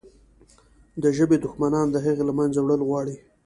[1.01, 3.15] د ژبې دښمنان د هغې له منځه وړل غواړي.